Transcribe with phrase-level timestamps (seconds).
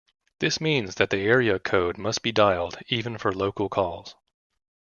[0.39, 4.15] This means that the area code must be dialed, even for local calls.